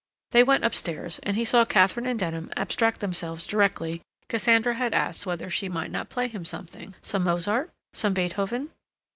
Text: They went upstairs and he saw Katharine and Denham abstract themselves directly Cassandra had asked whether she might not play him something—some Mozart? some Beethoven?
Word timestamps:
They 0.31 0.41
went 0.41 0.63
upstairs 0.63 1.19
and 1.19 1.37
he 1.37 1.45
saw 1.45 1.63
Katharine 1.63 2.07
and 2.07 2.17
Denham 2.17 2.49
abstract 2.57 3.01
themselves 3.01 3.45
directly 3.45 4.01
Cassandra 4.29 4.73
had 4.73 4.95
asked 4.95 5.27
whether 5.27 5.47
she 5.47 5.69
might 5.69 5.91
not 5.91 6.09
play 6.09 6.27
him 6.27 6.43
something—some 6.43 7.23
Mozart? 7.23 7.69
some 7.93 8.15
Beethoven? 8.15 8.71